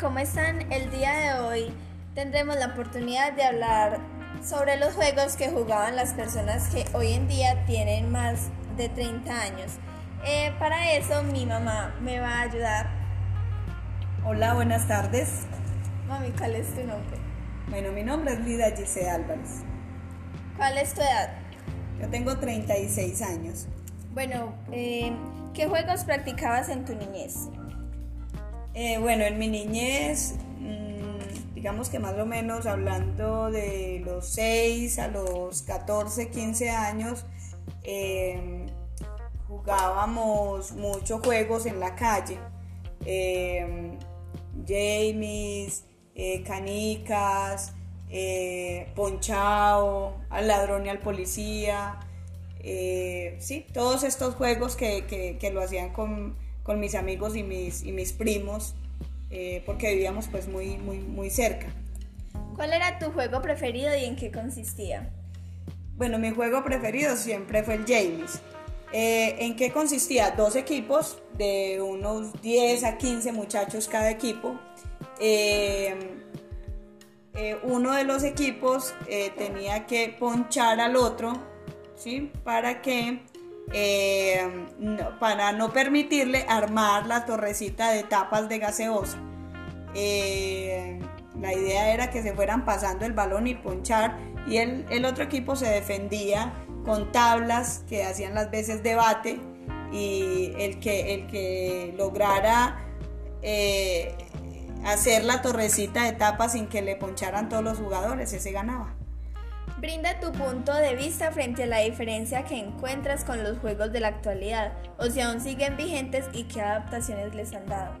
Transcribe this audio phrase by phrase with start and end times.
[0.00, 0.72] ¿cómo están?
[0.72, 1.74] El día de hoy
[2.16, 4.00] tendremos la oportunidad de hablar
[4.42, 9.30] sobre los juegos que jugaban las personas que hoy en día tienen más de 30
[9.40, 9.72] años.
[10.26, 12.90] Eh, para eso mi mamá me va a ayudar.
[14.24, 15.42] Hola, buenas tardes.
[16.08, 17.18] Mami, ¿cuál es tu nombre?
[17.68, 19.62] Bueno, mi nombre es Lida Gise Álvarez.
[20.56, 21.30] ¿Cuál es tu edad?
[22.00, 23.68] Yo tengo 36 años.
[24.12, 25.12] Bueno, eh,
[25.54, 27.48] ¿qué juegos practicabas en tu niñez?
[28.74, 34.98] Eh, bueno, en mi niñez, mmm, digamos que más o menos hablando de los 6
[34.98, 37.26] a los 14, 15 años,
[37.82, 38.64] eh,
[39.46, 42.38] jugábamos muchos juegos en la calle.
[43.04, 43.98] Eh,
[44.66, 45.84] Jamies,
[46.46, 47.74] canicas,
[48.94, 52.00] ponchao, al ladrón y al policía.
[53.38, 57.92] sí, todos estos juegos que, que lo hacían con con mis amigos y mis, y
[57.92, 58.74] mis primos,
[59.30, 61.66] eh, porque vivíamos pues muy, muy, muy cerca.
[62.54, 65.10] ¿Cuál era tu juego preferido y en qué consistía?
[65.96, 68.40] Bueno, mi juego preferido siempre fue el James.
[68.92, 70.32] Eh, ¿En qué consistía?
[70.32, 74.58] Dos equipos de unos 10 a 15 muchachos cada equipo.
[75.18, 75.96] Eh,
[77.62, 78.92] uno de los equipos
[79.38, 81.32] tenía que ponchar al otro,
[81.96, 82.30] ¿sí?
[82.44, 83.22] Para que
[83.72, 84.66] eh,
[85.20, 89.18] para no permitirle armar la torrecita de tapas de gaseosa.
[89.94, 90.98] Eh,
[91.40, 95.56] la idea era que se fueran pasando el balón y ponchar y el, otro equipo
[95.56, 96.52] se defendía
[96.84, 99.40] con tablas que hacían las veces debate
[99.92, 102.84] y el que, el que lograra
[103.42, 104.14] eh,
[104.84, 108.94] hacer la torrecita de tapas sin que le poncharan todos los jugadores, ese ganaba.
[109.82, 113.98] Brinda tu punto de vista frente a la diferencia que encuentras con los juegos de
[113.98, 117.98] la actualidad, o si aún siguen vigentes y qué adaptaciones les han dado.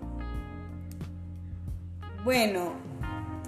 [2.22, 2.74] Bueno,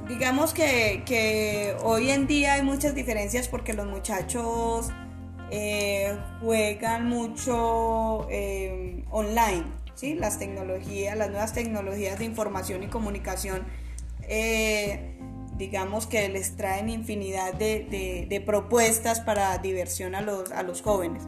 [0.08, 4.88] digamos que, hoy en día hay muchas diferencias porque los muchachos
[5.52, 9.62] eh, juegan mucho eh, online,
[9.94, 10.14] ¿sí?
[10.14, 13.62] Las tecnologías, las nuevas tecnologías de información y comunicación.
[14.22, 15.20] Eh,
[15.56, 21.22] digamos que les traen infinidad de, propuestas para diversión a los, a los, jóvenes.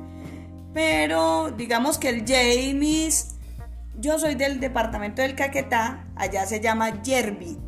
[0.75, 3.37] Pero digamos que el James,
[3.99, 7.59] yo soy del departamento del Caquetá, allá se llama Yerby.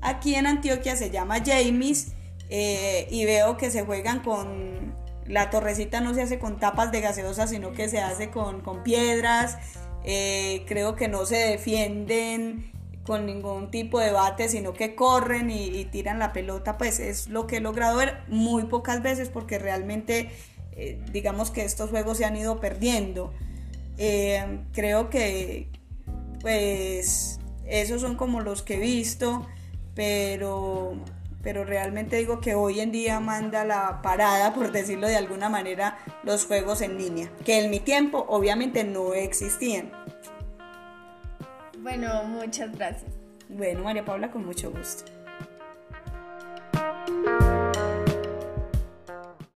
[0.00, 2.12] Aquí en Antioquia se llama James
[2.50, 4.96] eh, y veo que se juegan con...
[5.26, 9.58] La torrecita no se hace con tapas de gaseosa, sino que se hace con, piedras.
[10.04, 12.72] Eh, creo que no se defienden
[13.08, 17.46] con ningún tipo de bate, sino que corren y, tiran la pelota, pues es lo
[17.46, 20.30] que he logrado ver muy pocas veces porque realmente
[20.72, 23.32] eh, digamos que estos juegos se han ido perdiendo.
[23.96, 25.70] Eh, creo que
[26.42, 29.46] pues esos son como los que he visto,
[29.94, 30.92] pero,
[31.42, 35.96] pero realmente digo que hoy en día manda la parada, por decirlo de alguna manera,
[36.24, 39.97] los juegos en línea, que en mi tiempo obviamente no existían.
[41.88, 43.10] Bueno, muchas gracias.
[43.48, 45.10] Bueno, María Paula, con mucho gusto.